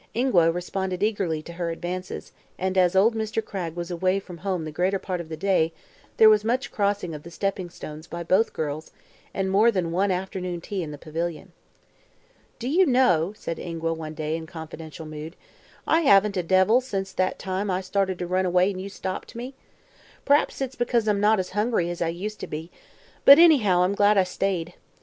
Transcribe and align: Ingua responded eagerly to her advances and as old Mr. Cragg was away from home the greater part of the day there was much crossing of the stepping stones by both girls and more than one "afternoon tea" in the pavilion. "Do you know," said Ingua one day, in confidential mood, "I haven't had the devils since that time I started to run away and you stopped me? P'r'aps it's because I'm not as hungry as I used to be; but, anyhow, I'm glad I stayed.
Ingua 0.15 0.51
responded 0.51 1.03
eagerly 1.03 1.43
to 1.43 1.53
her 1.53 1.69
advances 1.69 2.31
and 2.57 2.75
as 2.75 2.95
old 2.95 3.13
Mr. 3.13 3.45
Cragg 3.45 3.75
was 3.75 3.91
away 3.91 4.19
from 4.19 4.39
home 4.39 4.65
the 4.65 4.71
greater 4.71 4.97
part 4.97 5.21
of 5.21 5.29
the 5.29 5.37
day 5.37 5.73
there 6.17 6.27
was 6.27 6.43
much 6.43 6.71
crossing 6.71 7.13
of 7.13 7.21
the 7.21 7.29
stepping 7.29 7.69
stones 7.69 8.07
by 8.07 8.23
both 8.23 8.51
girls 8.51 8.89
and 9.31 9.51
more 9.51 9.69
than 9.69 9.91
one 9.91 10.09
"afternoon 10.09 10.59
tea" 10.59 10.81
in 10.81 10.89
the 10.89 10.97
pavilion. 10.97 11.51
"Do 12.57 12.67
you 12.67 12.87
know," 12.87 13.33
said 13.37 13.59
Ingua 13.59 13.93
one 13.93 14.15
day, 14.15 14.35
in 14.35 14.47
confidential 14.47 15.05
mood, 15.05 15.35
"I 15.85 16.01
haven't 16.01 16.35
had 16.35 16.45
the 16.45 16.49
devils 16.49 16.87
since 16.87 17.11
that 17.11 17.37
time 17.37 17.69
I 17.69 17.81
started 17.81 18.17
to 18.17 18.25
run 18.25 18.47
away 18.47 18.71
and 18.71 18.81
you 18.81 18.89
stopped 18.89 19.35
me? 19.35 19.53
P'r'aps 20.25 20.61
it's 20.61 20.75
because 20.75 21.07
I'm 21.07 21.19
not 21.21 21.39
as 21.39 21.51
hungry 21.51 21.91
as 21.91 22.01
I 22.01 22.07
used 22.07 22.39
to 22.39 22.47
be; 22.47 22.71
but, 23.23 23.37
anyhow, 23.37 23.83
I'm 23.83 23.93
glad 23.93 24.17
I 24.17 24.23
stayed. 24.23 24.73